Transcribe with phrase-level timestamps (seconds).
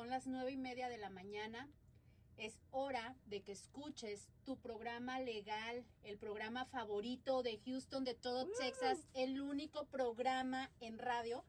[0.00, 1.68] son las nueve y media de la mañana.
[2.38, 8.48] Es hora de que escuches tu programa legal, el programa favorito de Houston, de todo
[8.58, 11.44] Texas, el único programa en radio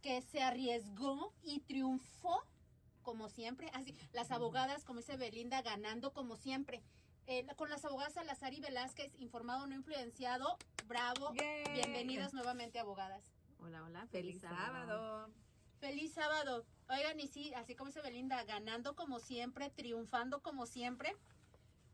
[0.00, 2.42] que se arriesgó y triunfó
[3.02, 3.68] como siempre.
[3.74, 6.82] Así, las abogadas, como dice Belinda, ganando como siempre.
[7.26, 10.56] Eh, con las abogadas Salazar y Velázquez, informado no influenciado.
[10.86, 11.34] Bravo.
[11.34, 11.74] Yay.
[11.74, 13.34] Bienvenidas nuevamente, abogadas.
[13.58, 15.28] Hola, hola, Feliz sábado.
[15.78, 16.64] Feliz sábado.
[16.92, 21.16] Oigan, y sí, así como dice Belinda, ganando como siempre, triunfando como siempre.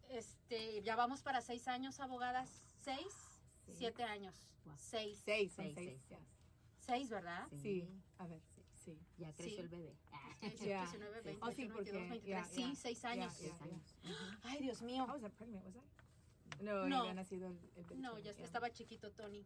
[0.09, 2.50] Este, ya vamos para seis años, abogadas.
[2.82, 3.06] ¿Seis?
[3.66, 3.74] Sí.
[3.78, 4.34] Siete años.
[4.64, 4.74] Wow.
[4.76, 5.20] Seis.
[5.24, 6.00] Seis, Seis, seis.
[6.09, 6.18] seis.
[6.80, 7.46] Seis, ¿verdad?
[7.50, 7.59] Sí.
[7.82, 8.02] Sí.
[8.18, 8.64] A ver, sí.
[8.84, 8.98] sí.
[9.18, 9.60] Ya creció Sí.
[9.60, 9.96] el bebé.
[10.10, 10.80] Ah, Seis, Yeah.
[10.82, 12.24] 19, 20, Oh, sí, 21, porque- 22, 23.
[12.24, 12.74] yeah, Sí, yeah.
[12.74, 13.38] seis años.
[13.38, 13.48] yeah.
[13.51, 13.96] seis años.
[14.45, 15.04] Ay, Dios mío.
[15.04, 15.65] How was I pregnant?
[15.66, 16.65] Was I?
[16.65, 16.96] No, No.
[16.96, 18.01] ya había nacido el, el bebé.
[18.01, 18.45] No, ya Yeah.
[18.45, 19.45] estaba chiquito Tony.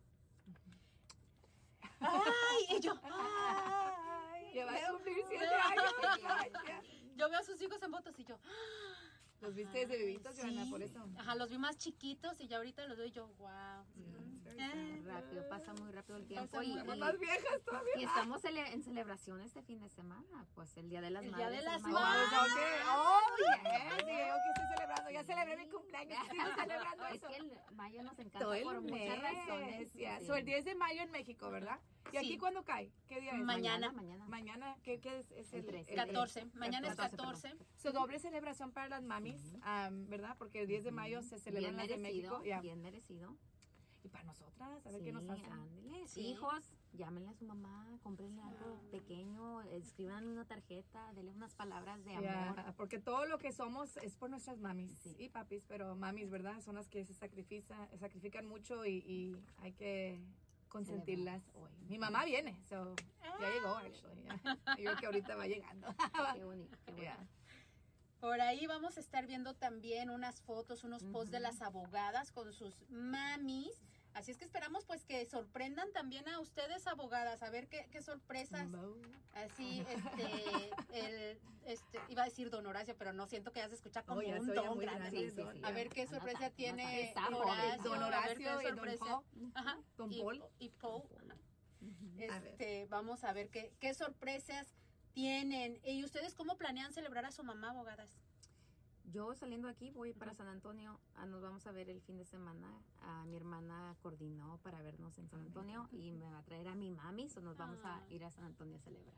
[2.00, 2.76] ¡Ay!
[2.76, 3.91] Y yo, ¡ay!
[4.54, 5.94] Ya va a cumplir siete años.
[7.16, 8.38] Yo veo a sus hijos en fotos y yo,
[9.40, 10.68] Los viste desde bebitos, sí.
[10.70, 10.98] Por eso.
[11.18, 13.84] Ajá, los vi más chiquitos y ya ahorita los veo y yo, wow.
[14.58, 16.62] Eh, Rápido, pasa muy rápido el tiempo.
[16.62, 17.92] Y, muy- y- más viejas todavía.
[17.96, 20.46] y estamos cele- en celebración este fin de semana.
[20.54, 21.58] Pues el Día de las El Día Madres.
[21.60, 21.90] de las el.
[21.92, 22.28] Madres.
[22.32, 22.96] Oh, ok.
[22.96, 23.92] Oh, yes.
[23.96, 25.10] Sí, yo que estoy celebrando.
[25.10, 26.18] Ya celebré mi cumpleaños.
[26.32, 27.28] Estoy celebrando Es eso.
[27.28, 29.22] que el mayo nos encanta Todo el por muchas mes.
[29.22, 29.92] razones.
[29.94, 30.18] ya.
[30.20, 30.26] Sí.
[30.26, 31.78] So, el 10 de mayo en México, ¿verdad?
[32.06, 32.16] ¿Y Sí.
[32.18, 32.90] aquí cuándo cae?
[33.08, 33.38] ¿Qué día es?
[33.44, 33.92] Mañana.
[33.92, 34.26] Mañana.
[34.28, 35.30] Mañana, ¿qué, qué es?
[35.32, 35.94] es El 13.
[35.94, 36.46] 14.
[36.54, 37.56] Mañana es 14, 14.
[37.76, 40.36] So, doble celebración para las mamis, um, ¿verdad?
[40.38, 41.98] Porque el 10 de mayo se de merecido.
[41.98, 42.44] México.
[42.44, 42.60] ya.
[42.60, 43.36] Bien merecido.
[44.04, 45.52] Y para nosotras, a ver Sí, qué nos hacen.
[45.52, 46.06] ándele.
[46.08, 46.20] Sí.
[46.26, 52.10] Hijos, llámenle a su mamá, cómprenle algo pequeño, escriban una tarjeta, denle unas palabras de
[52.16, 52.24] amor.
[52.24, 55.14] Ya, porque todo lo que somos es por nuestras mamis Sí.
[55.18, 56.60] y papis, pero mamis, ¿verdad?
[56.60, 60.20] Son las que se sacrifican, sacrifican mucho y, y hay que
[60.68, 61.70] consentirlas hoy.
[61.88, 62.96] Mi mamá viene, so,
[63.40, 64.22] ya llegó, actually.
[64.24, 64.34] ya.
[64.78, 65.94] Yo creo que ahorita va llegando.
[66.34, 67.16] Qué bonito, qué bonito.
[68.20, 72.52] Por ahí vamos a estar viendo también unas fotos, unos posts de las abogadas con
[72.52, 73.82] sus mamis.
[74.14, 78.02] Así es que esperamos pues que sorprendan también a ustedes abogadas, a ver qué, qué
[78.02, 78.68] sorpresas.
[79.34, 83.74] Así, este, el, este, iba a decir don Horacio, pero no siento que ya se
[83.74, 85.00] escucha como ya un oye don muy grande.
[85.10, 85.54] grande, Sí, sí, don.
[85.56, 85.60] sí.
[85.64, 86.56] A ver qué Anota, sorpresa anota.
[86.56, 87.38] tiene Horacio.
[87.38, 88.98] Horacio, don a ver Horacio qué don.
[88.98, 89.52] Paul.
[89.54, 90.44] Ajá, Don y- Paul.
[90.58, 91.02] Y Paul.
[91.30, 91.36] ajá.
[92.36, 92.52] A ver.
[92.52, 94.68] Este, vamos a ver qué, qué sorpresas
[95.14, 95.80] tienen.
[95.84, 98.10] ¿Y ustedes cómo planean celebrar a su mamá, abogadas?
[99.12, 102.24] Yo saliendo aquí voy para San Antonio, ah, nos vamos a ver el fin de
[102.24, 102.72] semana.
[103.02, 106.74] Ah, mi hermana coordinó para vernos en San Antonio y me va a traer a
[106.74, 108.02] mi mami, so nos vamos a Ah.
[108.08, 109.14] ir a San Antonio a celebrar.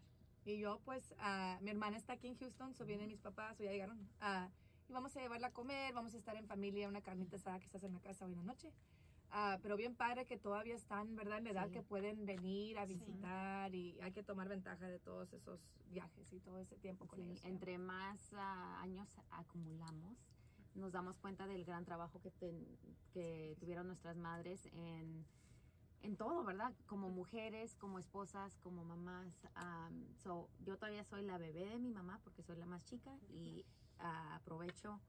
[0.47, 3.63] Y yo, pues, ah, mi hermana está aquí en Houston, so vienen mis papás, o
[3.63, 4.09] ya llegaron.
[4.21, 4.49] Ah,
[4.89, 7.67] y vamos a llevarla a comer, vamos a estar en familia, una carnita asada que
[7.67, 8.73] estás en la casa hoy en la noche.
[9.37, 11.39] Ah, pero bien padre que todavía están, ¿verdad?
[11.39, 11.73] En la edad Sí.
[11.73, 12.95] que pueden venir a Sí.
[12.95, 15.59] visitar y hay que tomar ventaja de todos esos
[15.91, 17.45] viajes y todo ese tiempo con Sí, ellos.
[17.45, 20.17] entre más ah, años acumulamos,
[20.77, 22.79] nos damos cuenta del gran trabajo que, ten-
[23.13, 25.25] que tuvieron nuestras madres en,
[26.05, 26.73] en todo, ¿verdad?
[26.87, 29.49] Como mujeres, como esposas, como mamás.
[29.57, 33.11] Am, so, yo todavía soy la bebé de mi mamá porque soy la más chica
[33.33, 33.65] y
[33.99, 35.01] ah, aprovecho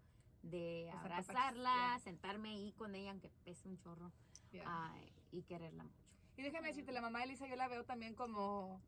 [0.50, 4.11] de abrazarla, sentarme ahí con ella, aunque pese un chorro,
[4.51, 4.63] Yeah.
[4.67, 4.95] ah,
[5.31, 5.95] y quererla mucho.
[6.38, 8.79] Y déjame decirte, la mamá de Elisa yo la veo también como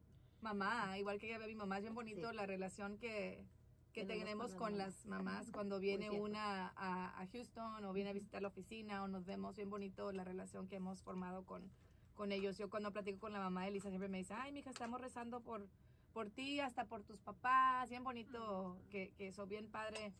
[0.41, 1.77] mamá, igual que ella ve a mi mamá.
[1.77, 2.35] Es bien bonito Sí.
[2.35, 3.45] la relación que,
[3.91, 8.41] que Tenemos con las mamás cuando viene una a, a Houston o viene a visitar
[8.41, 9.55] la oficina o nos vemos.
[9.57, 11.69] Bien bonito la relación que hemos formado con,
[12.13, 12.57] con ellos.
[12.57, 15.41] Yo cuando platico con la mamá de Elisa siempre me dice, ay, mija, estamos rezando
[15.41, 15.67] por,
[16.13, 17.89] por ti, hasta por tus papás.
[17.89, 20.13] Bien bonito que, que eso, bien padre.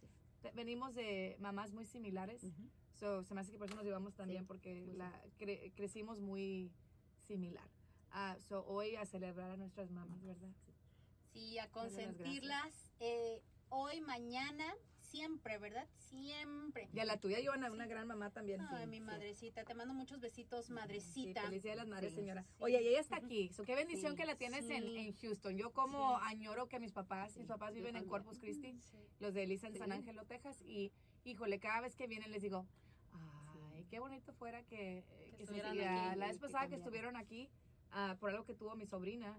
[0.54, 2.44] Venimos de mamás muy similares.
[2.44, 2.70] Ujú.
[3.00, 6.20] So, se me hace que por eso nos llevamos también, Sí, porque la, cre- crecimos
[6.20, 6.72] muy
[7.28, 7.70] similar.
[8.12, 10.50] Ah, so, hoy a celebrar a nuestras mamás, ¿verdad?
[11.34, 14.74] Sí, a consentirlas eh, hoy, mañana,
[15.08, 15.88] siempre, ¿verdad?
[15.96, 16.90] Siempre.
[16.94, 18.62] Y a la tuya, Joana, una gran mamá también.
[18.62, 19.02] Ay, sí, mi sí.
[19.04, 21.44] madrecita, te mando muchos besitos, Sí, madrecita.
[21.44, 22.44] feliz día de las madres, Sí, señora.
[22.44, 22.50] sí.
[22.60, 23.50] Oye, y ella está aquí.
[23.54, 24.98] So, qué bendición Sí, que la tienes en, sí.
[24.98, 25.58] en Houston.
[25.58, 26.24] Yo como Sí.
[26.28, 28.06] añoro que mis papás, mis Sí, papás viven en.
[28.08, 28.98] Corpus Christi, Sí.
[29.20, 29.80] los de Elisa en Sí.
[29.80, 30.92] San Ángelo, Texas, y
[31.24, 32.66] híjole, cada vez que vienen les digo,
[33.74, 36.80] ay, qué bonito fuera que, Que que estuvieran aquí, la vez que pasada que cambiaran.
[36.80, 37.50] estuvieron aquí,
[37.92, 39.38] ah, por algo que tuvo mi sobrina,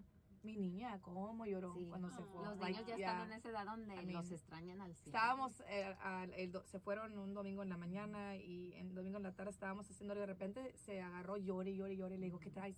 [0.48, 1.86] mi niña, cómo lloró Sí.
[1.88, 2.44] cuando se fue.
[2.44, 3.12] Los Like, niños ya yeah.
[3.12, 5.16] están en esa edad donde I mean, los extrañan al cielo.
[5.18, 9.24] Estábamos, eh, al- el se fueron un domingo en la mañana y el domingo en
[9.24, 12.14] la tarde estábamos haciendo y de repente se agarró, llore, llore, llore.
[12.14, 12.76] Y le digo, ¿qué traes?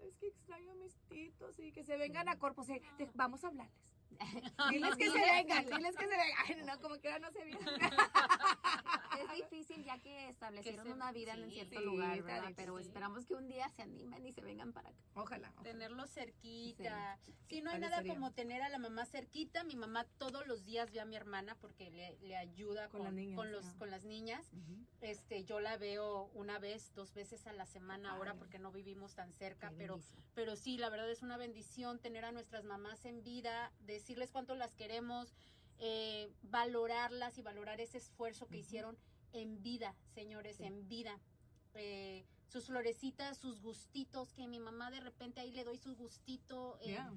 [0.00, 2.68] Es que extraño a mis titos y que se vengan a Corpus.
[2.70, 3.74] Y, "Te- vamos a hablarles.
[4.70, 6.44] Diles que se vengan, diles que se vengan.
[6.46, 7.64] Ay, no, como que ahora no se vienen.
[9.22, 12.52] es difícil ya que establecieron se- una vida sí, en cierto sí, lugar, ¿verdad?
[12.56, 14.98] Pero esperamos que un día se animen y se vengan para acá.
[15.14, 15.50] Ojalá.
[15.50, 15.62] ojalá.
[15.62, 17.18] Tenerlo cerquita.
[17.48, 18.14] Sí, no hay nada sería.
[18.14, 19.64] como tener a la mamá cerquita.
[19.64, 23.04] Mi mamá todos los días ve a mi hermana porque le, le ayuda Con con,
[23.06, 23.74] las niñas, con los, ah.
[23.78, 24.50] con las niñas.
[25.00, 29.14] Este, yo la veo una vez, dos veces a la semana ahora porque no vivimos
[29.14, 30.22] tan cerca, Qué pero bendición.
[30.34, 34.54] pero sí, la verdad es una bendición tener a nuestras mamás en vida, decirles cuánto
[34.54, 35.34] las queremos,
[35.80, 38.96] eh, valorarlas y valorar ese esfuerzo que hicieron
[39.32, 40.64] en vida, señores, Sí.
[40.64, 41.18] en vida.
[41.74, 46.78] Eh, sus florecitas, sus gustitos, que mi mamá de repente ahí le doy su gustito,
[46.80, 47.12] eh, Yeah.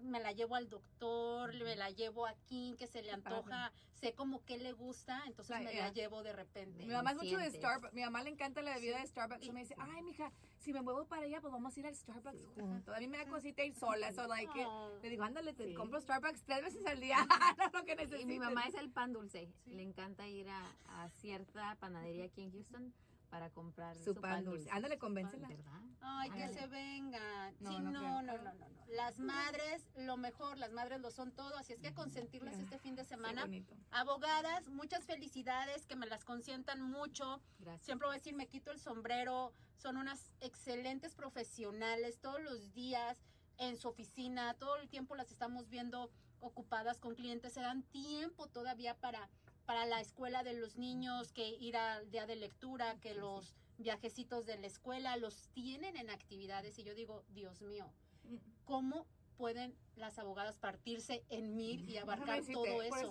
[0.00, 4.44] Me la llevo al doctor, me la llevo aquí, que se le antoja, sé como
[4.44, 6.84] que le gusta, entonces me la llevo de repente.
[6.84, 7.50] Mi mamá es mucho de.
[7.50, 7.94] Starbucks.
[7.94, 9.42] Mi mamá le encanta la bebida de Starbucks.
[9.44, 11.94] Y me dice, ay, mija, si me muevo para allá, pues vamos a ir al
[11.94, 12.94] Starbucks juntos.
[12.94, 14.12] A mí me da cosita ir sola.
[14.12, 14.90] So, like, eh, Oh.
[15.02, 17.16] le digo, ándale, te compro Starbucks tres veces al día.
[17.58, 18.22] no lo que necesites.
[18.22, 19.48] Y mi mamá es el pan dulce.
[19.66, 22.92] Le encanta ir a, a cierta panadería aquí en Houston
[23.30, 24.68] para comprar su pan dulce.
[24.70, 25.48] Ándale, convéncela.
[25.48, 25.80] ¿Verdad?
[26.00, 27.54] Ay, que se vengan.
[27.60, 28.66] No, sí, no no, no, no, no, no.
[28.88, 32.94] Las madres, lo mejor, las madres lo son todo, así es que consentirlas este fin
[32.94, 33.42] de semana.
[33.42, 33.74] bonito.
[33.90, 37.40] Abogadas, muchas felicidades, que me las consientan mucho.
[37.58, 37.86] Gracias.
[37.86, 39.52] Siempre voy a decir, me quito el sombrero.
[39.76, 43.24] Son unas excelentes profesionales todos los días
[43.58, 44.54] en su oficina.
[44.54, 46.10] Todo el tiempo las estamos viendo
[46.40, 47.52] ocupadas con clientes.
[47.54, 49.28] Se dan tiempo todavía para,
[49.66, 53.20] para la escuela de los niños, que ir al día de lectura, que Sí, sí.
[53.20, 56.78] los viajecitos de la escuela los tienen en actividades.
[56.78, 57.90] Y yo digo, Dios mío,
[58.24, 58.36] Mm.
[58.64, 59.06] ¿cómo
[59.36, 63.10] pueden las abogadas partirse en mil y Déjame abarcar todo Por eso?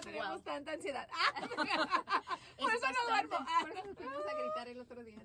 [0.00, 0.40] Tenemos Wow.
[0.42, 1.08] tanta ansiedad.
[2.60, 3.46] Es por eso no duermo.
[3.60, 5.18] Por eso nos fuimos a gritar el otro día.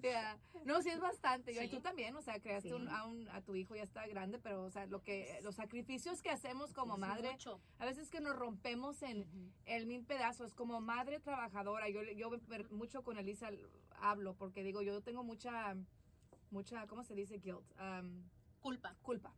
[0.00, 0.38] Yeah.
[0.64, 1.52] No, sí es bastante.
[1.52, 1.74] Yo, Y Sí.
[1.76, 2.74] tú también, o sea, creaste Sí.
[2.74, 5.56] un- a, un- a tu hijo, ya está grande, pero, o sea, lo que, los
[5.56, 7.60] sacrificios que hacemos como Es madre, mucho.
[7.80, 12.30] a veces que nos rompemos en, el mil pedazos como madre trabajadora yo yo
[12.70, 13.50] mucho con Elisa
[14.00, 15.74] hablo porque digo yo tengo mucha
[16.50, 18.22] mucha cómo se dice guilt Um,
[18.60, 18.94] Culpa.
[19.02, 19.32] culpa.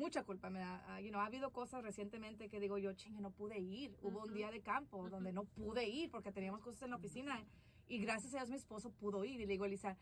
[0.00, 3.20] Mucha culpa me da ah, you know, ha habido cosas recientemente que digo yo chingue
[3.20, 6.82] no pude ir hubo un día de campo donde no pude ir porque teníamos cosas
[6.82, 7.44] en la oficina
[7.86, 9.96] y gracias a Dios mi esposo pudo ir y le digo Elisa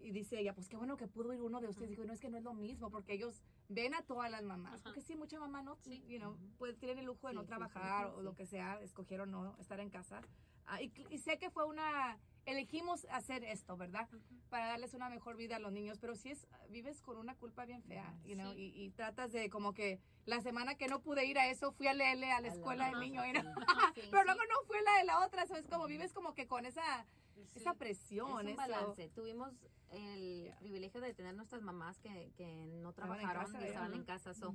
[0.00, 1.90] y dice ella, pues qué bueno que pudo ir uno de ustedes.
[1.90, 4.74] Digo, no es que no es lo mismo, porque ellos ven a todas las mamás.
[4.74, 4.84] Ajá.
[4.84, 6.04] Porque sí, mucha mamá no, Sí.
[6.06, 8.46] you know, pues tienen el lujo de Sí, no sí, sí, trabajar o lo que
[8.46, 10.20] sea, escogieron no estar en casa.
[10.66, 12.16] Ah, y, y sé que fue una,
[12.50, 14.08] elegimos hacer esto, ¿verdad?
[14.50, 17.64] Para darles una mejor vida a los niños, pero si es, vives con una culpa
[17.66, 18.72] bien fea, you know, Sí.
[18.74, 21.86] y, y tratas de como que la semana que no pude ir a eso, fui
[21.86, 23.22] a leerle a la escuela del niño,
[23.94, 25.66] Sí, pero luego no fue la de la otra, ¿sabes?
[25.68, 27.06] Como vives como que con esa,
[27.54, 28.56] esa Es presión, un eso.
[28.56, 29.08] balance.
[29.10, 29.52] Tuvimos
[29.90, 33.90] el privilegio de tener nuestras mamás que, que no Estaban en trabajaron casa, y estaban
[33.90, 34.00] ¿verdad?
[34.00, 34.34] en casa.
[34.34, 34.54] So,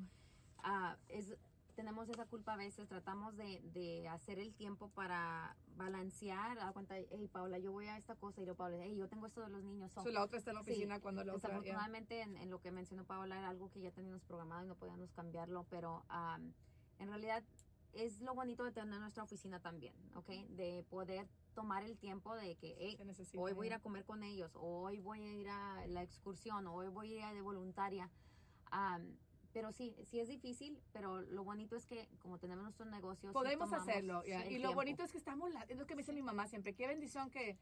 [0.59, 1.35] ah, es,
[1.75, 2.87] tenemos esa culpa a veces.
[2.87, 6.59] Tratamos de, de hacer el tiempo para balancear.
[6.59, 8.41] A cuenta, hey, Paula, yo voy a esta cosa.
[8.41, 9.91] Y yo, Paula, hey, yo tengo esto de los niños.
[9.91, 11.49] So, So, la otra está en la Sí, oficina cuando la otra...
[11.49, 14.75] Desafortunadamente, en, en lo que mencionó Paola, era algo que ya teníamos programado y no
[14.75, 16.53] podíamos cambiarlo, pero am,
[16.99, 17.43] en realidad
[17.93, 20.29] es lo bonito de tener nuestra oficina también, ¿ok?
[20.49, 22.97] De poder tomar el tiempo de que hey,
[23.37, 26.65] hoy voy a ir a comer con ellos, hoy voy a ir a la excursión,
[26.65, 28.09] hoy voy a ir de voluntaria.
[28.71, 29.15] Am,
[29.53, 33.31] pero sí, sí es difícil, pero lo bonito es que como tenemos nuestros negocios...
[33.33, 36.21] Podemos hacerlo, Y lo bonito es que estamos, la- es lo que me dice mi
[36.23, 37.57] mamá siempre, qué bendición que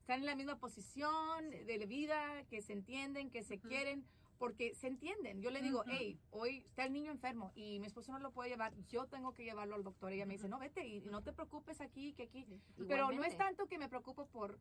[0.00, 4.04] están en la misma posición de la vida, que se entienden, que se quieren,
[4.38, 5.40] porque se entienden.
[5.40, 8.50] Yo le digo, hey, hoy está el niño enfermo y mi esposo no lo puede
[8.50, 10.12] llevar, yo tengo que llevarlo al doctor.
[10.12, 12.44] Y ella me dice, no, vete y, y no te preocupes aquí, que aquí.
[12.88, 14.58] Pero no es tanto que me preocupo por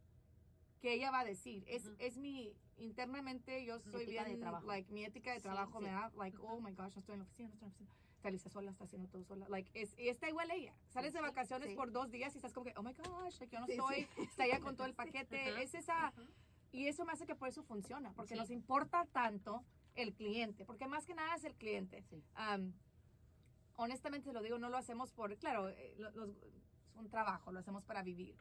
[0.81, 1.95] que ella va a decir, es, Ujú.
[1.99, 4.67] es mi, internamente yo soy ética de bien, trabajo.
[4.67, 5.93] like, mi ética de Sí, trabajo me sí.
[5.93, 7.95] da, like, oh my gosh, no estoy en la oficina, no estoy en la oficina.
[8.17, 9.47] Está Lisa sola, está haciendo todo sola.
[9.49, 10.73] Like, es, y está igual ella.
[10.89, 11.75] Sales de Sí, vacaciones sí.
[11.75, 13.95] por dos días y estás como que, oh my gosh, like, yo no Sí, estoy.
[14.15, 14.21] sí.
[14.23, 15.41] Está ella con todo el paquete.
[15.51, 15.61] Ajá.
[15.61, 16.27] Es esa, Ujú.
[16.71, 18.39] y eso me hace que por eso funciona, porque Sí.
[18.39, 19.63] nos importa tanto
[19.95, 22.03] el cliente, porque más que nada es el cliente.
[22.09, 22.23] Sí.
[22.33, 22.73] Am,
[23.77, 27.59] honestamente lo digo, no lo hacemos por, claro, eh, lo- los- es un trabajo, lo
[27.59, 28.35] hacemos para vivir,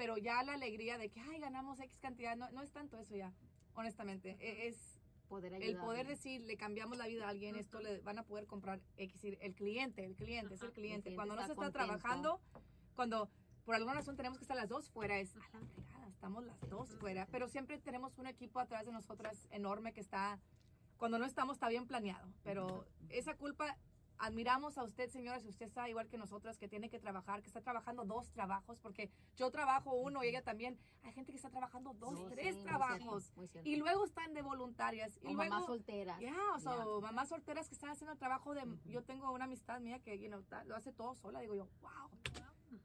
[0.00, 3.14] pero ya la alegría de que, ay, ganamos X cantidad, no, no es tanto eso
[3.16, 3.34] ya,
[3.74, 7.86] honestamente, E- es Poder el poder decir, le cambiamos la vida a alguien, esto Ujú.
[7.86, 11.10] le van a poder comprar X, el cliente, el cliente, es el cliente.
[11.10, 11.78] El cliente Cuando no se está contento.
[11.78, 12.40] trabajando,
[12.96, 13.28] cuando
[13.66, 16.58] por alguna razón tenemos que estar las dos fuera, es, a la fregada, estamos las
[16.70, 20.40] dos fuera, pero siempre tenemos un equipo atrás de nosotras enorme que está,
[20.96, 23.76] cuando no estamos está bien planeado, pero esa culpa
[24.20, 27.48] admiramos a usted, señora, si usted está igual que nosotras, que tiene que trabajar, que
[27.48, 30.78] está trabajando dos trabajos, porque yo trabajo uno y ella también.
[31.02, 33.24] Hay gente que está trabajando dos, Sí, tres sí, muy trabajos.
[33.24, 33.68] cierto, muy cierto.
[33.68, 35.16] Y luego están de voluntarias.
[35.22, 36.20] Y o luego, mamás solteras.
[36.20, 38.62] ya, o sea, mamás solteras que están haciendo el trabajo de...
[38.84, 41.40] Yo tengo una amistad mía que you know, lo hace todo sola.
[41.40, 42.10] Digo yo, wow.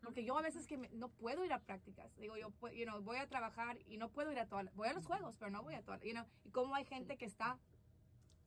[0.02, 2.16] Porque yo a veces que me- no puedo ir a prácticas.
[2.18, 4.74] Digo yo, you know, voy a trabajar y no puedo ir a todas.
[4.76, 6.02] Voy a los juegos, pero no voy a todas.
[6.04, 7.60] You know, y cómo hay gente que está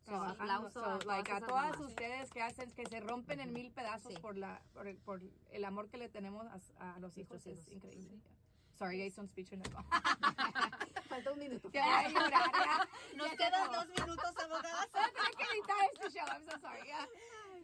[0.09, 0.43] trabajando.
[0.43, 1.81] aplauso a So, like, a todas mamás.
[1.81, 4.21] ustedes que hacen, que se rompen en mil pedazos Sí.
[4.21, 6.47] por, la, por, el, por el amor que le tenemos
[6.79, 7.31] a, a los hijos.
[7.45, 7.75] Nuestros Es hijos.
[7.85, 8.09] increíble.
[8.17, 8.33] Yeah.
[8.79, 9.71] Sorry, I hice un speech en el
[11.09, 11.69] Falta un minuto.
[11.73, 12.89] Ya llorar, ya.
[13.17, 14.87] Nos Ya quedan dos minutos, abogada.
[14.93, 16.87] Tengo que editar este show, I'm so sorry.
[16.87, 17.09] yeah.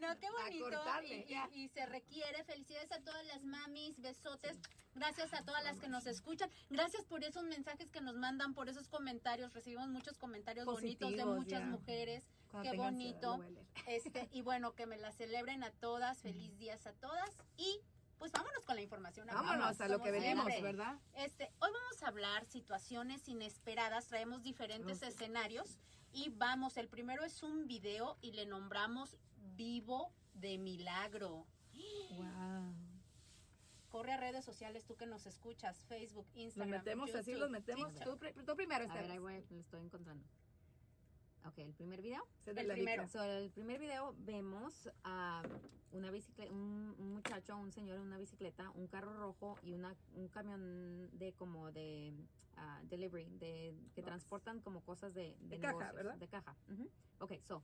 [0.00, 0.82] No, qué bonito.
[1.04, 2.44] y, y- y se requiere.
[2.44, 4.58] Felicidades a todas las mamis, besotes.
[4.94, 6.50] Gracias a todas las que nos escuchan.
[6.70, 9.52] Gracias por esos mensajes que nos mandan, por esos comentarios.
[9.52, 11.66] Recibimos muchos comentarios bonitos de muchas ya.
[11.66, 12.28] mujeres.
[12.50, 13.40] Cuando Qué bonito.
[13.86, 16.18] Este, y bueno, que me la celebren a todas.
[16.22, 17.30] Feliz días a todas.
[17.56, 17.80] Y
[18.18, 19.26] pues vámonos con la información.
[19.26, 20.46] Vámonos a lo que venimos.
[20.62, 20.98] ¿verdad?
[21.14, 25.78] Este, hoy vamos a hablar situaciones inesperadas, traemos diferentes escenarios
[26.12, 29.16] y vamos, el primero es un video y le nombramos
[29.56, 31.46] Vivo de Milagro.
[32.16, 32.74] Wow.
[33.88, 36.78] Corre a redes sociales tú que nos escuchas, Facebook, Los Instagram.
[36.78, 37.94] metemos así, los metemos.
[38.00, 39.20] Tú, pri- tú primero, A ver, ahí Esther.
[39.20, 40.24] voy, lo estoy encontrando.
[41.46, 42.26] Ok, el primer video.
[42.46, 43.06] El primero.
[43.08, 45.42] So, el primer video vemos a
[45.92, 49.94] una bicicleta, un, un muchacho, un señor en una bicicleta, un carro rojo y una,
[50.14, 52.12] un camión de como de
[52.56, 54.06] ah, delivery, de que Box.
[54.06, 56.16] transportan como cosas de, de, De caja, negocios, ¿verdad?
[56.16, 56.56] De caja.
[56.72, 56.90] Ujú.
[57.20, 57.62] Ok, so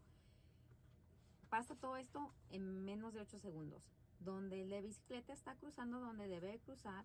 [1.51, 3.83] pasa todo esto en menos de 8 segundos.
[4.21, 7.05] Donde la bicicleta está cruzando donde debe cruzar,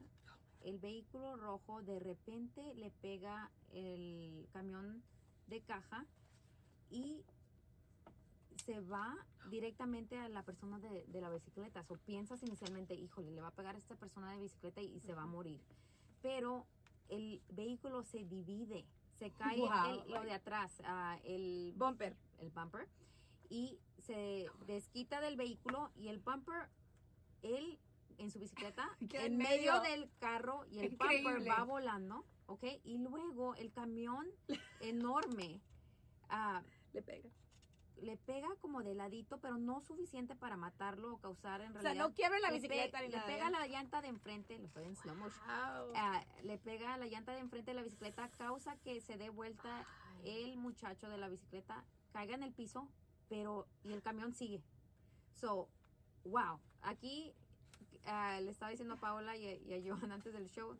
[0.61, 5.03] el vehículo rojo de repente le pega el camión
[5.47, 6.05] de caja
[6.89, 7.23] y
[8.65, 9.15] se va
[9.49, 11.85] directamente a la persona de, de la bicicleta.
[11.87, 15.13] O piensas inicialmente, híjole, le va a pegar a esta persona de bicicleta y se
[15.13, 15.61] va a morir.
[16.21, 16.65] Pero
[17.09, 18.85] el vehículo se divide,
[19.19, 20.03] se cae Wow.
[20.05, 22.15] el- lo de atrás, ah, el Bumper.
[22.39, 22.87] el bumper
[23.49, 26.69] y se desquita del vehículo y el bumper
[27.41, 27.79] él
[28.17, 29.81] en su bicicleta en medio medio.
[29.81, 31.49] del carro y el bumper Increíble.
[31.49, 32.63] va volando ¿ok?
[32.83, 34.27] y luego el camión
[34.79, 35.61] enorme
[36.29, 36.61] ah,
[36.93, 37.29] Le pega.
[38.01, 41.81] le pega como de ladito pero no suficiente para matarlo o causar en O sea,
[41.81, 43.27] realidad no quiebra la le bicicleta ni le nada.
[43.27, 43.51] pega ¿eh?
[43.51, 45.91] la llanta de enfrente lo estoy en slow motion Wow.
[45.95, 49.85] Ah, le pega la llanta de enfrente de la bicicleta, causa que se dé vuelta
[50.23, 51.83] el muchacho de la bicicleta,
[52.13, 52.87] caiga en el piso,
[53.29, 54.61] pero y el camión sigue.
[55.33, 55.69] So,
[56.23, 57.33] wow, aquí
[58.05, 60.77] ah, le estaba diciendo a Paola y, a- y a Johan antes del show,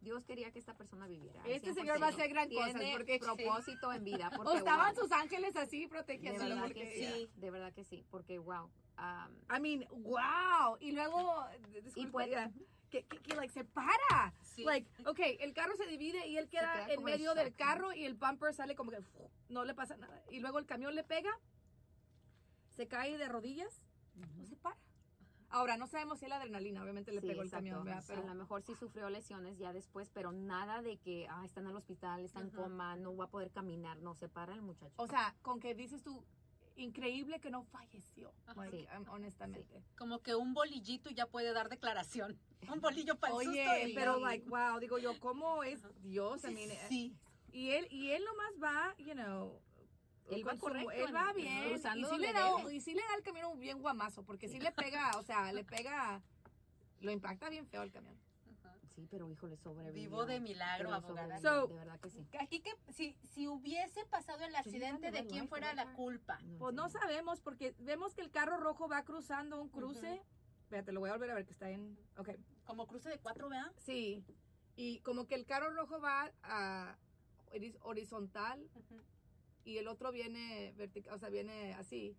[0.00, 1.42] Dios quería que esta persona viviera.
[1.46, 2.14] Este señor va a 100%.
[2.14, 4.30] hacer gran Tiene porque- propósito en vida.
[4.38, 6.48] O Porque, estaban wow, sus ángeles así de protegiéndolo.
[6.48, 8.64] verdad porque- que sí, de verdad que sí, porque wow.
[8.98, 10.78] um, I mean, wow.
[10.80, 11.44] Y luego,
[11.82, 12.50] disculpa, puede- ya,
[12.88, 14.32] que, que, que, like, se para.
[14.42, 14.64] Sí.
[14.64, 18.04] Like, ok, el carro se divide y él queda, queda en medio del carro y
[18.04, 20.22] el bumper sale como que uf, no le pasa nada.
[20.30, 21.30] Y luego el camión le pega,
[22.80, 23.82] se cae de rodillas,
[24.14, 24.74] no se para.
[25.50, 27.66] Ahora, no sabemos si es la adrenalina, obviamente le Sí, pegó el exacto.
[27.66, 28.02] camión, ¿verdad?
[28.02, 31.60] A Pero lo mejor sí sufrió lesiones ya después, pero nada de que ah, está
[31.60, 32.56] en el hospital, está en Ajá.
[32.56, 34.94] coma, no va a poder caminar, no se para el muchacho.
[34.96, 36.24] O sea, con que dices tú,
[36.76, 38.86] increíble que no falleció, like, Sí.
[38.96, 39.82] um, honestamente.
[39.98, 42.38] Como que un bolillito ya puede dar declaración.
[42.72, 43.88] Un bolillo para el Oye, susto.
[43.88, 46.44] y- pero like, wow, digo yo, ¿cómo es Dios?
[46.44, 47.14] I mean, eh, Sí.
[47.52, 49.60] Y él, y él nomás va, you know,
[50.36, 52.94] Él va su- correcto, él va en- bien, y cruzando sí, le da, y sí
[52.94, 56.22] le da el camión un bien guamazo, porque sí le pega, o sea, le pega,
[57.00, 58.14] lo impacta bien feo el camión.
[58.94, 60.10] Sí, pero híjole, sobrevivió.
[60.10, 61.38] Vivo de milagro, abogada.
[61.40, 62.26] So- de verdad que sí.
[62.38, 66.38] Aquí que si, si hubiese pasado el accidente, ¿de quién fuera la culpa?
[66.58, 70.20] Pues no sabemos, porque vemos que el carro rojo va cruzando un cruce.
[70.64, 71.98] Espérate, lo voy a volver a ver que está en.
[72.18, 72.30] Ok.
[72.64, 73.72] Como cruce de cuatro, ¿verdad?
[73.78, 74.22] Sí.
[74.76, 76.96] Y como que el carro rojo va a
[77.52, 78.68] horiz- horizontal
[79.64, 82.16] y el otro viene vertical, o sea, viene así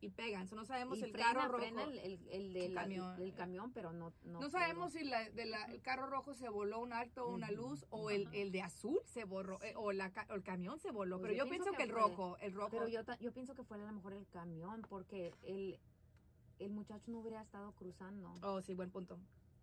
[0.00, 0.46] y pegan.
[0.46, 1.58] So, no sabemos Y si el frena, carro rojo.
[1.64, 3.20] frena el, el, el de El la- camión.
[3.20, 6.48] el camión, pero no No, No, sabemos si la, de la- el carro rojo se
[6.48, 8.36] voló un alto o una luz o el, Ajá.
[8.36, 11.18] el de azul se borró eh, o, la, o el camión se voló.
[11.18, 12.70] Pues pero yo yo, pienso pienso que, el fue- rojo, el rojo.
[12.70, 15.80] Pero yo, yo pienso que fue a lo mejor el camión, porque el,
[16.60, 18.32] el muchacho no hubiera estado cruzando.
[18.42, 19.18] Oh, sí, buen punto.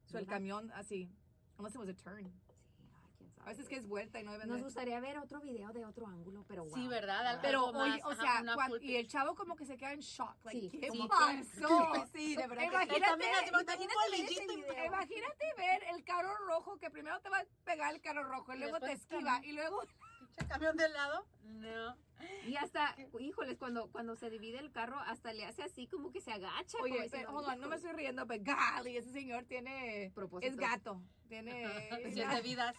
[0.06, 1.10] So, el camión así.
[1.58, 2.26] Unless it was a turn.
[2.26, 3.35] Sí, ay, quién sabe.
[3.46, 6.08] A veces que es vuelta y no deben Nos gustaría ver otro video de otro
[6.08, 6.74] ángulo, pero wow.
[6.74, 7.28] Sí, ¿verdad?
[7.28, 8.44] Algo Pero, más, oye, o sea,
[8.82, 10.36] y el chavo como que se queda en shock.
[10.46, 12.08] Like, Sí, ¿qué pasó?
[12.12, 12.64] Sí, de verdad.
[12.64, 15.46] Imagínate, ver imagínate
[15.94, 18.80] el carro rojo que primero te va a pegar el carro rojo y Y luego
[18.80, 19.82] te esquiva y luego
[20.38, 21.25] ¿El camión de lado?
[21.44, 21.96] No.
[22.48, 26.20] Y hasta, híjoles, cuando, cuando se divide el carro, hasta le hace así como que
[26.20, 26.78] se agacha.
[26.82, 30.12] Oye, diciendo, hold on, no me estoy riendo, pero golly, ese señor tiene...
[30.16, 30.52] Propósito.
[30.52, 31.02] Es gato.
[31.28, 31.90] Tiene...
[32.14, 32.75] Siete vidas.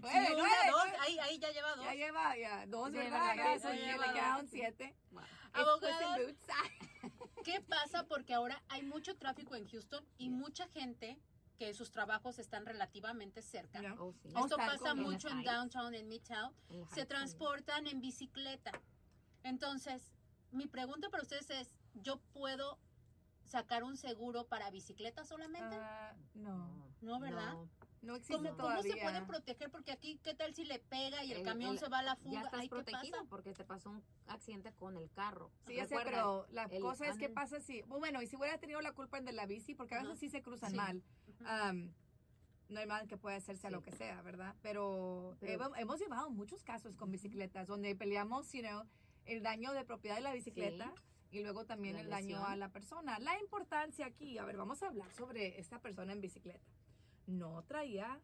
[0.00, 0.98] Nueve, nueve, dos, nueve.
[1.00, 1.84] ahí, ahí ya lleva dos.
[1.84, 3.34] Ya lleva, ya, dos, Sí, ¿verdad?
[3.34, 4.96] Ya, Ya eso ya lleva le quedaron siete.
[5.10, 5.22] Wow.
[5.52, 6.32] Abogados.
[7.44, 8.04] ¿Qué pasa?
[8.06, 11.18] Porque ahora hay mucho tráfico en Houston y mucha gente
[11.58, 13.80] que sus trabajos están relativamente cerca.
[13.80, 13.94] Ya.
[13.98, 14.28] Oh, sí.
[14.28, 16.54] Esto pasa mucho en downtown, en Midtown.
[16.68, 18.72] En Se transportan en bicicleta.
[19.42, 20.12] Entonces,
[20.50, 22.78] mi pregunta para ustedes es, ¿yo puedo
[23.44, 25.76] sacar un seguro para bicicleta solamente?
[25.76, 26.92] Ah, no.
[27.00, 27.54] No, ¿verdad?
[27.54, 27.70] No.
[28.02, 28.94] No existe ¿Cómo, cómo todavía.
[28.94, 29.70] se pueden proteger?
[29.70, 32.02] Porque aquí, ¿qué tal si le pega y el, El- camión el- se va a
[32.02, 32.32] la fuga?
[32.32, 33.28] Ya estás Ay, ¿qué protegido pasa?
[33.30, 35.50] porque te pasó un accidente con el carro.
[35.66, 38.36] Sí, ya sé, pero la el cosa es que anden- pasa si, bueno, y si
[38.36, 40.76] hubiera tenido la culpa en de la bici, porque a veces sí se cruzan Sí.
[40.76, 41.02] mal,
[41.44, 41.92] am,
[42.68, 44.54] no hay mal que pueda hacerse a lo que sea, ¿verdad?
[44.62, 48.82] Pero, Pero- hemos, hemos llevado muchos casos con bicicletas donde peleamos, you know,
[49.24, 50.92] el daño de propiedad de la bicicleta
[51.30, 53.18] y luego también La el daño a la persona.
[53.18, 56.64] La importancia aquí, a ver, vamos a hablar sobre esta persona en bicicleta.
[57.26, 58.20] No traía,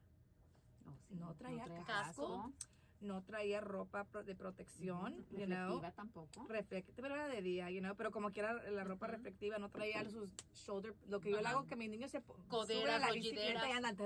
[0.84, 2.52] No, sí, no traía casco.
[3.00, 5.80] no traía ropa de protección, you know.
[5.96, 6.46] Tampoco.
[6.46, 10.08] reflectiva, pero era de día, you know, pero como quiera la ropa reflectiva, no traía
[10.08, 12.98] sus shoulder, lo que yo le hago que mis niños se po- Coderas, suben a
[13.00, 13.96] la bicicleta y andan,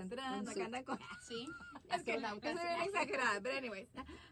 [0.65, 0.99] andan con,
[1.29, 1.47] Sí.
[1.91, 3.89] es que soy bien exagerada, pero anyways,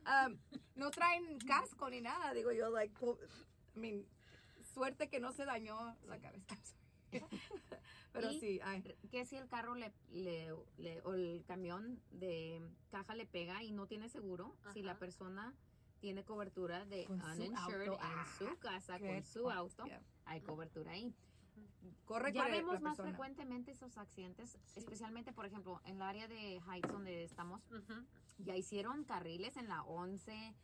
[0.07, 0.39] um,
[0.77, 2.95] no traen casco ni nada, digo yo, like,
[3.77, 4.07] I mean,
[4.73, 6.57] suerte que no se dañó la cabeza,
[8.13, 12.61] pero Y- sí, ay, que si el carro le, le- le- o el camión de
[12.91, 15.01] caja le pega y no tiene seguro, si la Ajá.
[15.01, 15.55] persona
[16.01, 20.03] tiene cobertura de Con su uninsured en Ah, su casa qué con su auto, yeah.
[20.27, 21.15] hay cobertura ahí.
[22.05, 23.11] corre ya el- vemos más persona.
[23.11, 24.81] frecuentemente esos accidentes, Sí.
[24.81, 28.05] especialmente por ejemplo en el área de Heights donde estamos, Ujú.
[28.39, 30.55] ya hicieron carriles en la 11,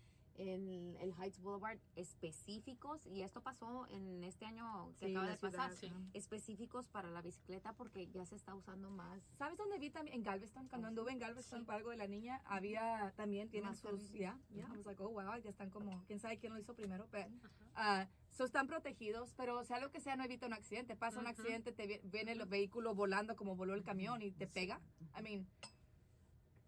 [0.40, 5.36] en el Heights Boulevard específicos y esto pasó en este año que Sí, acaba de
[5.36, 6.10] pasar, ciudad, sí.
[6.14, 9.20] específicos para la bicicleta porque ya se está usando más.
[9.36, 10.16] ¿Sabes dónde vi también?
[10.16, 11.64] En Galveston, cuando Oh, anduve en Galveston Sí.
[11.66, 15.36] para algo de la niña, había también, tienen Más sus, ya, ya, like, oh, wow,
[15.42, 17.28] ya están como, quién sabe quién lo hizo primero, pero,
[17.74, 20.96] ah, so están protegidos, pero sea lo que sea, no evita un accidente.
[20.96, 21.32] Pasa un Ujú.
[21.32, 24.80] accidente, te vi- viene el vehículo volando como voló el camión y te pega.
[25.18, 25.46] I mean,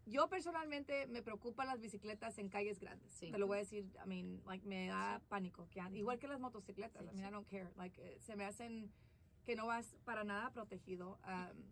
[0.06, 3.12] yo personalmente me preocupan las bicicletas en calles grandes.
[3.14, 3.30] Sí.
[3.30, 5.24] Te lo voy a decir, I mean, like, me da Sí.
[5.28, 5.68] pánico.
[5.70, 7.28] Que igual que las motocicletas, Sí, I mean, sí.
[7.28, 7.70] I don't care.
[7.76, 8.92] Like, eh, se me hacen
[9.44, 11.18] que no vas para nada protegido.
[11.26, 11.62] um,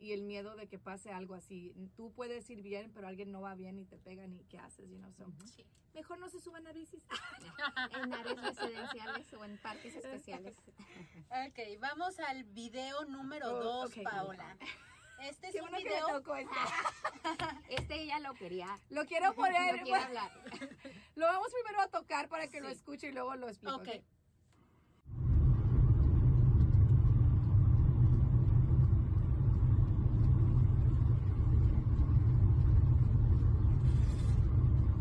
[0.00, 1.74] y el miedo de que pase algo así.
[1.96, 4.88] Tú puedes ir bien, pero alguien no va bien y te pegan y ¿qué haces?
[4.88, 5.12] You know?
[5.12, 5.26] so,
[5.56, 5.66] Sí.
[5.92, 7.04] Mejor no se suban a bicis.
[8.04, 10.54] en áreas residenciales o en parques especiales.
[11.48, 14.04] Ok, vamos al video número Oh, dos, ok.
[14.04, 14.56] Paola.
[15.22, 16.06] Este es Qué un bueno que video.
[16.08, 16.54] tocó este.
[17.68, 18.78] Este ella lo quería.
[18.90, 19.76] Lo quiero poner.
[19.78, 20.30] No quiere hablar.
[21.16, 23.74] Lo vamos primero a tocar para que lo escuche y luego lo explico.
[23.76, 23.88] Ok.
[23.88, 23.88] ¿ok?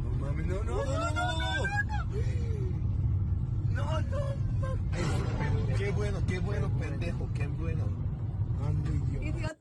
[0.04, 1.38] No mames, no, no, no, no, no,
[3.72, 4.02] no.
[4.02, 5.78] No.
[5.78, 7.86] Qué bueno, qué bueno, pendejo, qué bueno.
[9.22, 9.57] Idiota,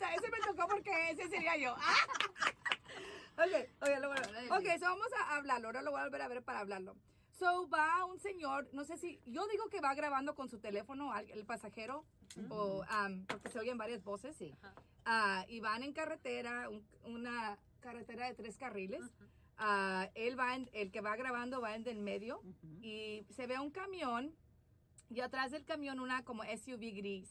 [0.77, 1.73] porque ese sería yo.
[3.39, 4.23] ok, oye, lo bueno.
[4.79, 5.69] So vamos a hablarlo.
[5.69, 6.97] Ahora lo voy a volver a ver para hablarlo.
[7.39, 11.13] So va un señor, no sé si, yo digo que va grabando con su teléfono
[11.13, 12.05] al- el pasajero,
[12.49, 14.35] o, um, porque se oyen varias voces.
[14.37, 14.55] Sí.
[15.05, 19.03] Ah, y van en carretera, un- una carretera de tres carriles.
[19.59, 22.79] Ah, él va, en- el que va grabando va en el medio Ujú.
[22.83, 24.35] y se ve un camión
[25.11, 27.31] y atrás del camión una como SUV gris.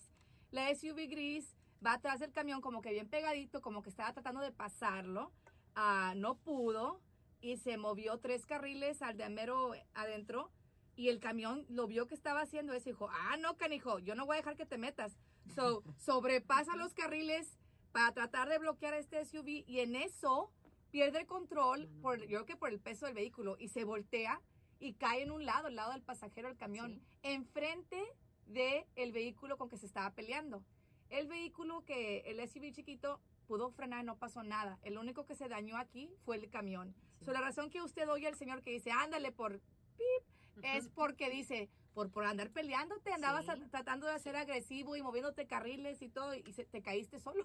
[0.52, 4.42] La SUV gris va atrás del camión como que bien pegadito, como que estaba tratando
[4.42, 5.32] de pasarlo.
[5.76, 7.02] Ah, no pudo
[7.42, 10.52] y se movió tres carriles al de mero adentro
[10.96, 14.16] y el camión lo vio que estaba haciendo eso y dijo, ah, no, canijo, yo
[14.16, 15.18] no voy a dejar que te metas.
[15.54, 17.58] So, sobrepasa los carriles
[17.92, 20.52] para tratar de bloquear a este SUV y en eso
[20.92, 24.42] pierde el control, por, yo creo que por el peso del vehículo, y se voltea
[24.80, 27.02] y cae en un lado, el lado del pasajero del camión, Sí.
[27.24, 28.02] enfrente
[28.46, 30.64] de el vehículo con que se estaba peleando.
[31.10, 34.80] El vehículo que el SUV chiquito pudo frenar, no pasó nada.
[34.84, 36.96] El único que se dañó aquí fue el camión.
[37.20, 37.26] Sí.
[37.26, 39.60] So, la razón que usted oye al señor que dice, ándale por
[39.98, 43.62] pip, es porque dice, por, por andar peleándote, andabas Sí.
[43.70, 47.44] tratando de ser agresivo y moviéndote carriles y todo, y se- te caíste solo.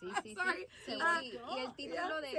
[0.00, 0.66] Sí, sí, sí.
[0.86, 2.30] Sí, Ah, y, y el título de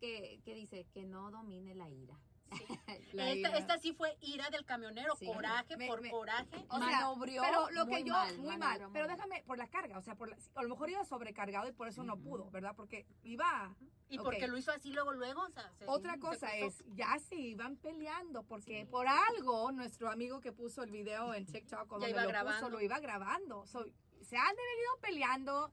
[0.00, 2.18] que, que dice que no domine la ira.
[3.16, 5.26] Esta, sí fue ira del camionero, Sí.
[5.26, 6.56] coraje Me- por me- coraje.
[6.68, 9.98] O sea, Manobrió pero lo que yo, mal, muy mal, pero déjame, por la carga,
[9.98, 12.74] o sea, por la- a lo mejor iba sobrecargado y por eso no pudo, ¿verdad?
[12.76, 13.74] Porque iba...
[14.08, 14.24] Y ok.
[14.24, 15.42] porque lo hizo así luego, luego.
[15.42, 18.86] o sea, se- Otra cosa es, ya se iban peleando, porque Sí.
[18.90, 22.60] por algo nuestro amigo que puso el video en TikTok, iba lo grabando.
[22.60, 23.66] puso, lo iba grabando.
[23.66, 23.84] So,
[24.22, 25.72] se han venido peleando.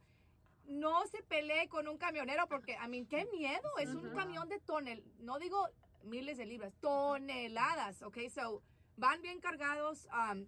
[0.66, 3.70] No se pelee con un camionero porque, a mí, qué miedo.
[3.80, 5.68] Es un camión de tonel, no digo
[6.04, 8.18] miles de libras, toneladas, ¿ok?
[8.34, 8.62] So,
[8.98, 10.08] van bien cargados.
[10.32, 10.46] um,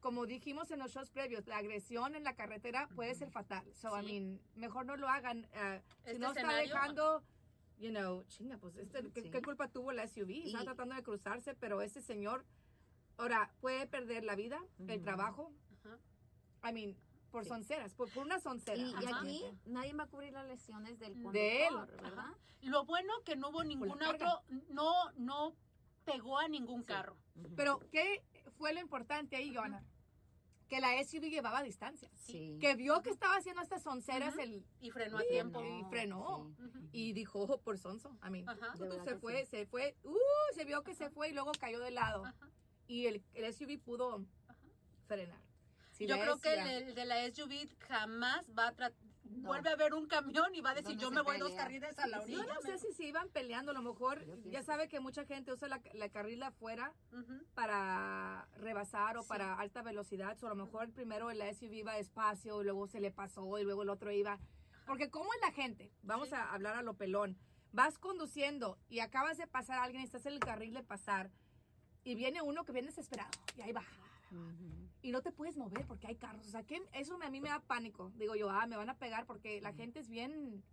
[0.00, 3.64] como dijimos en los shows previos, la agresión en la carretera puede ser fatal.
[3.74, 4.12] So, I Sí.
[4.12, 5.38] mean, mejor no lo hagan.
[5.46, 7.22] uh, si Este no está escenario, dejando,
[7.78, 9.30] you know, chinga, pues, este, ¿qué, Sí.
[9.30, 10.30] qué culpa tuvo la SUV?
[10.30, 12.44] Y- tratando de cruzarse, pero ese señor,
[13.16, 15.02] ahora, puede perder la vida, el Ujú.
[15.02, 15.52] trabajo.
[15.72, 15.98] Ajá.
[16.68, 16.96] I mean,
[17.36, 17.50] por Sí.
[17.50, 18.78] sonceras, por, por una soncera.
[18.80, 21.74] Y, y aquí nadie va a cubrir las lesiones del conductor, De él.
[22.02, 22.30] ¿verdad?
[22.62, 25.54] Lo bueno que no hubo ningún otro, no, no
[26.06, 26.86] pegó a ningún Sí.
[26.88, 27.14] carro.
[27.54, 28.22] Pero, ¿qué
[28.56, 29.84] fue lo importante ahí, Joana?
[30.68, 32.10] Que la SUV llevaba distancia.
[32.14, 32.56] Sí.
[32.58, 35.62] Que vio que estaba haciendo estas sonceras el, Y frenó a Sí, tiempo.
[35.62, 36.54] y frenó.
[36.72, 36.88] sí.
[36.92, 38.16] Y dijo, "Oh, por sonso.
[38.24, 39.50] Entonces verdad se fue, sí.
[39.50, 42.24] se fue, uh, se vio que se fue y luego cayó de lado.
[42.24, 42.50] Ajá.
[42.88, 44.24] Y el, el SUV pudo
[45.06, 45.38] frenar.
[46.00, 49.06] Yo creo que el, el de la SUV jamás va a tratar.
[49.24, 49.48] No.
[49.48, 51.98] Vuelve a ver un camión y va a decir, ¿Dónde yo me voy dos carriles
[51.98, 52.44] a la Yo orilla.
[52.54, 55.52] no sé si se iban peleando, a lo mejor Yo ya sabe que mucha gente
[55.52, 56.94] usa la, la carril afuera
[57.54, 59.28] para rebasar o Sí.
[59.28, 63.00] para alta velocidad, o a lo mejor primero el SUV iba despacio y luego se
[63.00, 64.38] le pasó y luego el otro iba.
[64.86, 65.90] Porque ¿cómo es la gente?
[66.02, 66.34] Vamos Sí.
[66.36, 67.36] a hablar a lo pelón.
[67.72, 71.30] Vas conduciendo y acabas de pasar a alguien y estás en el carril de pasar
[72.04, 73.90] y viene uno que viene desesperado y ahí baja.
[75.06, 76.48] Y no te puedes mover porque hay carros.
[76.48, 78.10] O sea, que eso me- a mí me da pánico.
[78.16, 80.64] Digo yo, ah, me van a pegar porque la gente es bien,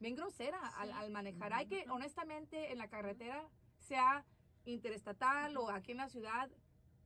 [0.00, 0.94] bien grosera al, Sí.
[0.96, 1.52] al manejar.
[1.52, 4.24] Hay que, honestamente, en la carretera, sea
[4.64, 6.50] interestatal o aquí en la ciudad,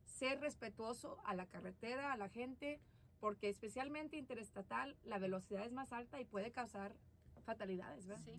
[0.05, 2.79] ser respetuoso a la carretera, a la gente,
[3.19, 6.95] porque especialmente interestatal, la velocidad es más alta y puede causar
[7.45, 8.23] fatalidades, ¿verdad?
[8.25, 8.33] Sí.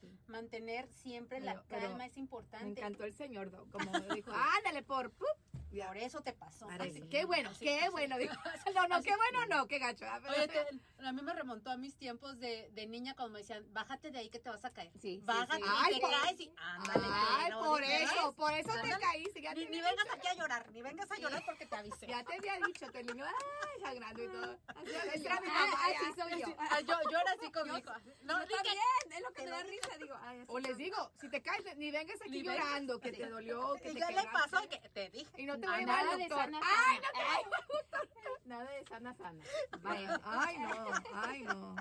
[0.00, 0.16] Sí.
[0.26, 2.68] Mantener siempre la Pero- calma es Me importante.
[2.80, 3.90] encantó el señor, como
[4.22, 5.10] dijo, ándale por...
[5.10, 5.26] ¡pup!
[5.70, 5.86] Ya.
[5.88, 6.66] Por eso te pasó.
[7.10, 8.16] Qué bueno, qué bueno.
[8.74, 10.04] No, no, qué bueno no, qué gacho.
[10.08, 13.32] ah, pero- Oye, te- a mí me remontó a mis tiempos de, de niña cuando
[13.34, 14.90] me decían, bájate de ahí que te vas a caer.
[15.00, 17.06] Sí, Bájate y Ay, te por- caes y ándale.
[17.10, 19.42] Ay, por eso, por eso te caíste.
[19.42, 20.14] Ya te Ni, vengas dicho.
[20.14, 22.06] aquí a llorar, ni vengas a llorar porque te avisé.
[22.06, 24.58] Ya te había dicho, te niño, ay, sangrando y todo.
[24.68, 25.40] Así era yo.
[25.42, 25.98] mi Ah, mamá ya.
[26.00, 26.56] así soy yo.
[26.58, 27.92] Ah, yo, yo era así con Yo- mi hijo.
[28.22, 28.78] No, Yo que- también,
[29.12, 30.16] es lo que me da risa, digo.
[30.48, 33.94] O les digo, si te caes, ni vengas aquí llorando, que te dolió, que Y
[33.94, 35.30] te ya le pasó que te dije.
[35.36, 36.44] Y no te Ah, voy a llevar nada al de doctor.
[36.44, 37.08] sana, Ay, sana.
[37.08, 38.08] no te
[38.48, 39.44] Nada de sana, sana.
[39.80, 40.68] Vaya, ay, no,
[41.14, 41.76] ay, no.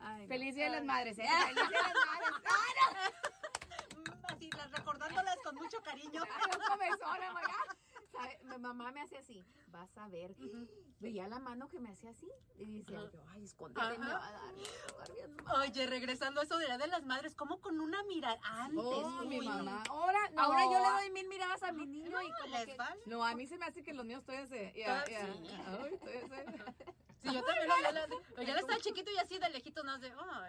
[0.00, 0.28] Ay, no.
[0.28, 1.22] Feliz Día de las Madres, ¿eh?
[1.46, 2.32] Feliz Día de las Madres.
[2.44, 3.12] Ay,
[3.96, 6.22] Mm, Así, las- recordándolas con mucho cariño.
[6.24, 7.56] no, no comezona, oiga.
[8.12, 8.38] ¿Sabe?
[8.42, 10.34] Mi mamá me hacía así, vas a ver.
[11.00, 14.32] Veía la mano que me hacía así y decía yo, ay, escóndete, me va a
[14.32, 14.40] dar.
[14.42, 15.60] a dar bien mal".
[15.62, 18.78] Oye, regresando a eso de la de las madres, como con una mirada antes.
[18.84, 19.82] Oh, mi mamá.
[19.88, 20.42] Ahora, no.
[20.42, 22.76] Ahora yo le doy mil miradas a mi niño y como ¿Les que...
[22.76, 23.00] vale?
[23.06, 24.72] No, a mí se me hace que los míos todavía se...
[24.76, 25.26] ya, Ah, ya.
[25.32, 25.50] sí.
[25.66, 29.48] Ay, todavía se- Sí, yo también lo la- pero ya estaba chiquito y así de
[29.50, 30.48] lejito, no de, a.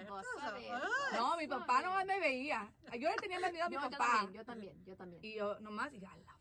[1.13, 2.71] No, mi papá nomás me veía.
[2.99, 3.97] Yo le tenía más miedo a mi Yo papá.
[3.97, 5.23] también, yo también, yo también.
[5.23, 6.35] Y yo nomás, y ya, la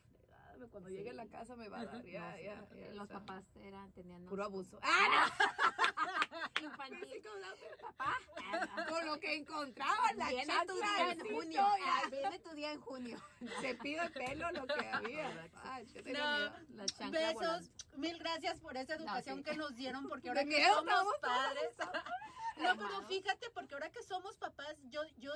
[0.68, 3.04] cuando llegue a la casa me va a dar, ya, No, sí, ya, ya, Los
[3.04, 4.24] o sea, papás eran, tenían...
[4.26, 4.78] Puro abuso.
[4.82, 5.30] ¡Ah,
[6.62, 7.22] Infantil.
[7.24, 7.88] no!
[7.96, 11.60] Papá, con lo que encontraban, la Viene tu día en junio.
[11.84, 13.18] Ah, Viene tu día en junio.
[13.40, 15.50] el cepillo de pelo, lo que había.
[15.64, 16.02] Ay, No.
[16.04, 16.52] miedo.
[16.70, 17.68] La Besos, volando.
[17.96, 19.44] mil gracias por esa educación sí.
[19.44, 21.70] que nos dieron, porque ahora que miedo somos padres.
[22.58, 25.32] No, pero fíjate, porque ahora que somos papás, yo, yo,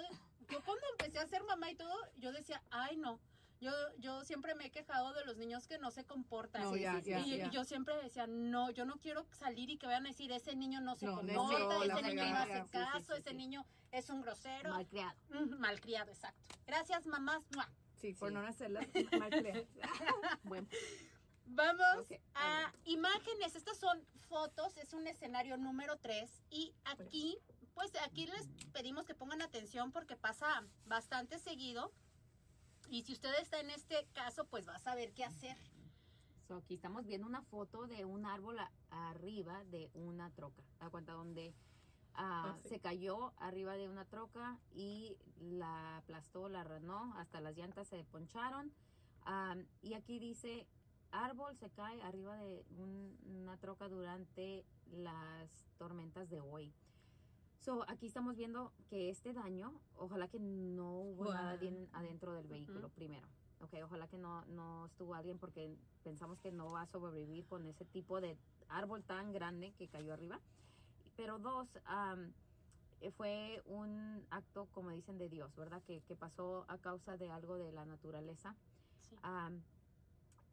[0.51, 3.19] yo cuando empecé a ser mamá y todo, yo decía, ay no.
[3.61, 6.63] Yo, yo siempre me he quejado de los niños que no se comportan.
[6.63, 7.11] No, Sí, ya, sí, sí.
[7.11, 7.47] ya, y, ya.
[7.47, 10.55] y yo siempre decía, no, yo no quiero salir y que vayan a decir, ese
[10.55, 13.37] niño no se No, comporta, ese niño no hace caso, sí, ese sí.
[13.37, 14.71] niño es un grosero.
[14.71, 15.19] Malcriado.
[15.31, 16.55] Mm, Malcriado, exacto.
[16.67, 17.43] Gracias, mamás.
[17.95, 18.81] Sí, por no hacerla
[19.19, 19.65] mal creada.
[20.45, 20.69] Bueno,
[21.49, 23.55] Vamos a imágenes.
[23.55, 26.43] Estas son fotos, es un escenario número 3.
[26.51, 27.39] Y aquí,
[27.73, 31.93] pues aquí les pedimos que pongan atención porque pasa bastante seguido.
[32.89, 35.57] Y si usted está en este caso, pues va a saber qué hacer.
[36.47, 40.63] so aquí estamos viendo una foto de un árbol a- arriba de una troca.
[40.79, 41.13] ¿Da cuenta?
[41.13, 41.53] Donde
[42.15, 42.69] ah, Ah, sí.
[42.69, 48.05] se cayó arriba de una troca y la aplastó, la ranó, hasta las llantas se
[48.05, 48.73] poncharon.
[49.25, 50.69] Am, y aquí dice,
[51.11, 56.73] árbol se cae arriba de un- una troca durante las tormentas de hoy.
[57.61, 61.33] So, aquí estamos viendo que este daño, ojalá que no hubo Wow.
[61.35, 61.59] nada
[61.93, 63.27] adentro del vehículo primero.
[63.61, 67.67] Ok, ojalá que no, no estuvo alguien porque pensamos que no va a sobrevivir con
[67.67, 68.37] ese tipo de
[68.69, 70.41] árbol tan grande que cayó arriba.
[71.17, 71.67] Pero dos,
[73.01, 75.83] eh, fue un acto, como dicen, de Dios, ¿verdad?
[75.83, 78.55] Que, que pasó a causa de algo de la naturaleza.
[79.01, 79.17] Sí.
[79.23, 79.63] Am,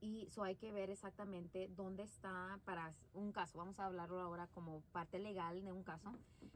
[0.03, 3.57] y eso hay que ver exactamente dónde está para un caso.
[3.57, 6.13] Vamos a hablarlo ahora como parte legal de un caso.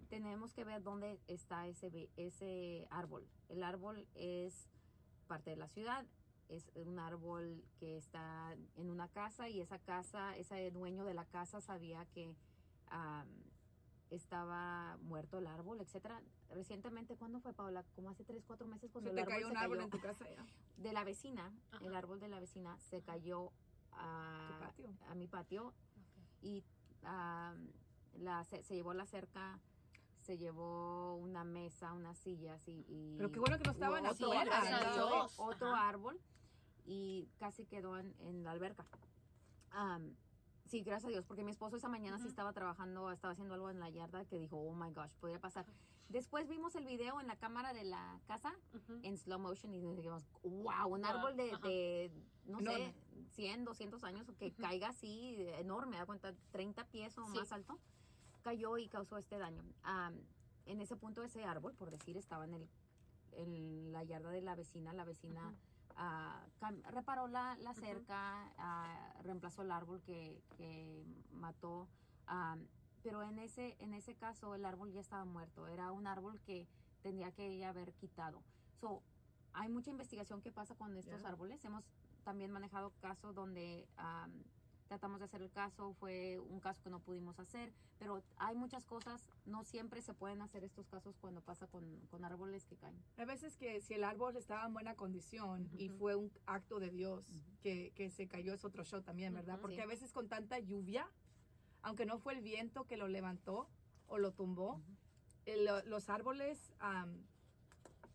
[0.09, 3.25] Tenemos que ver dónde está ese, ese árbol.
[3.47, 4.67] El árbol es
[5.27, 6.05] parte de la ciudad.
[6.49, 11.23] Es un árbol que está en una casa y esa casa, ese dueño de la
[11.23, 12.35] casa sabía que
[12.87, 13.29] am,
[14.09, 16.21] estaba muerto el árbol, etcétera.
[16.49, 17.83] Recientemente, ¿cuándo fue, Paula?
[17.95, 19.85] Como hace tres, cuatro meses cuando Se el te árbol cayó se un árbol cayó
[19.85, 20.45] en tu casa ya.
[20.77, 21.85] de la vecina, Ajá.
[21.85, 23.51] el árbol de la vecina se cayó
[23.91, 24.93] a, patio.
[25.09, 25.73] a mi patio
[26.41, 26.63] y
[27.03, 27.53] ah,
[28.19, 29.59] la, se, se llevó la cerca,
[30.21, 32.85] se llevó una mesa, unas sillas y...
[32.87, 35.89] y Pero qué bueno que no estaban otro, árbol, otro- Ajá.
[35.89, 36.19] árbol
[36.85, 38.85] y casi quedó en, en la alberca.
[40.67, 43.69] Sí, gracias a Dios, porque mi esposo esa mañana sí estaba trabajando, estaba haciendo algo
[43.69, 45.65] en la yarda que dijo, oh my gosh, podría pasar.
[46.09, 48.99] Después vimos el video en la cámara de la casa Ujú.
[49.03, 52.11] en slow motion y dijimos, wow, un árbol de, de,
[52.45, 52.93] no sé,
[53.35, 57.37] 100, 200 años, que caiga así enorme, da cuenta, 30 pies o Sí.
[57.37, 57.77] más alto,
[58.41, 59.63] cayó y causó este daño.
[59.83, 60.15] Am,
[60.65, 62.69] en ese punto ese árbol, por decir, estaba en, el,
[63.33, 65.53] en la yarda de la vecina, la vecina
[66.91, 71.87] Reparó la, la cerca, ah, reemplazó el árbol que, que mató.
[72.27, 72.67] am,
[73.03, 75.67] pero en ese, en ese caso el árbol ya estaba muerto.
[75.67, 76.67] Era un árbol que
[77.01, 78.41] tendría que ella haber quitado.
[78.81, 79.01] So,
[79.53, 81.63] hay mucha investigación que pasa con estos árboles.
[81.63, 81.83] Hemos
[82.23, 83.87] también manejado casos donde
[84.87, 88.85] tratamos de hacer el caso, fue un caso que no pudimos hacer, pero hay muchas
[88.85, 92.97] cosas, no siempre se pueden hacer estos casos cuando pasa con, con árboles que caen.
[93.17, 95.97] Hay veces que si el árbol estaba en buena condición y Ujú.
[95.99, 97.57] fue un acto de Dios Ujú.
[97.61, 99.55] que, que se cayó es otro show también, ¿verdad?
[99.55, 99.61] Ujú.
[99.63, 99.81] Porque Sí.
[99.81, 101.07] a veces con tanta lluvia,
[101.81, 103.69] aunque no fue el viento que lo levantó
[104.07, 104.81] o lo tumbó,
[105.45, 107.23] el- los árboles, am,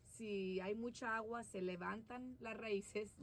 [0.04, 3.14] si hay mucha agua, se levantan las raíces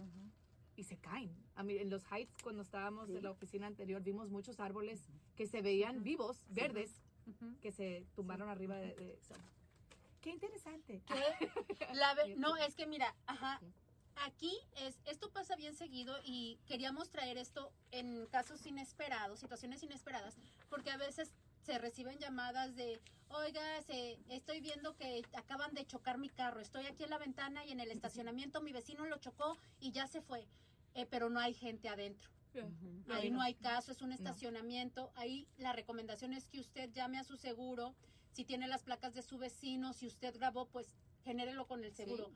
[0.79, 1.29] y se caen.
[1.55, 3.17] A mí, en los Heights, cuando estábamos Sí.
[3.17, 5.01] en la oficina anterior, vimos muchos árboles
[5.35, 6.03] que se veían Ujú.
[6.05, 6.43] vivos, Sí.
[6.53, 6.91] verdes,
[7.27, 7.59] Ujú.
[7.59, 9.19] que se tumbaron arriba de, de.
[10.21, 11.01] Qué interesante.
[11.93, 12.39] La ve- Bien.
[12.39, 13.61] no, es que mira, ajá,
[14.25, 20.37] aquí es, esto pasa bien seguido y queríamos traer esto en casos inesperados, situaciones inesperadas,
[20.69, 21.33] porque a veces
[21.65, 26.85] se reciben llamadas de, oiga, se, estoy viendo que acaban de chocar mi carro, estoy
[26.85, 30.21] aquí en la ventana y en el estacionamiento mi vecino lo chocó y ya se
[30.21, 30.47] fue,
[30.99, 32.29] eh, pero no hay gente adentro.
[32.55, 32.63] Ahí
[33.09, 33.43] Ahí no no.
[33.43, 34.15] hay caso, es un No.
[34.15, 35.11] estacionamiento.
[35.15, 37.95] Ahí la recomendación es que usted llame a su seguro.
[38.33, 42.31] Si tiene las placas de su vecino, si usted grabó, pues genérelo con el seguro.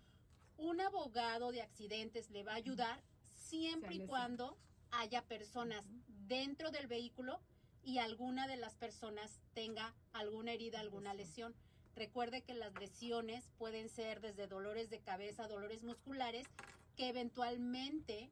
[0.58, 3.02] Un abogado de accidentes le va a ayudar
[3.34, 4.58] siempre y cuando
[4.91, 5.84] haya personas
[6.28, 7.41] dentro del vehículo
[7.84, 11.56] y alguna de las personas tenga alguna herida, alguna lesión.
[11.95, 16.47] Recuerde que las lesiones pueden ser desde dolores de cabeza, dolores musculares,
[16.95, 18.32] que eventualmente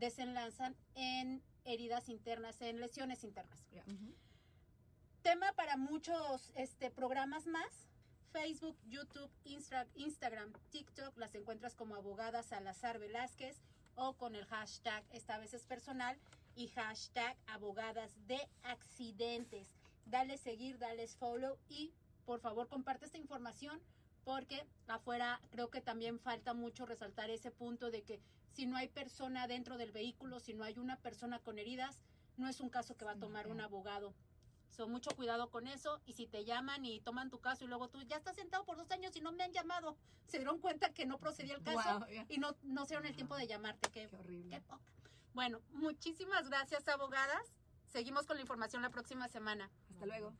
[0.00, 3.68] desenlazan en heridas internas, en lesiones internas.
[5.22, 7.86] Tema para muchos este, programas más.
[8.32, 13.60] Facebook, YouTube, Instra- Instagram, TikTok, las encuentras como abogada Salazar Velázquez
[13.96, 16.16] o con el hashtag, esta vez es personal,
[16.54, 19.68] y hashtag abogadas de accidentes.
[20.06, 21.92] Dale seguir, dale follow y
[22.24, 23.80] por favor comparte esta información
[24.24, 28.20] porque afuera creo que también falta mucho resaltar ese punto de que
[28.52, 32.02] si no hay persona dentro del vehículo, si no hay una persona con heridas,
[32.36, 34.14] no es un caso que va a tomar un abogado.
[34.70, 37.88] So, mucho cuidado con eso y si te llaman y toman tu caso y luego
[37.88, 40.94] tú ya estás sentado por dos años y no me han llamado, se dieron cuenta
[40.94, 43.90] que no procedía el caso Wow, y no, no se dieron el tiempo de llamarte.
[43.90, 44.56] Qué, Qué horrible.
[44.56, 44.92] qué poca.
[45.34, 47.52] Bueno, muchísimas gracias abogadas.
[47.86, 49.70] Seguimos con la información la próxima semana.
[49.90, 50.32] Hasta luego.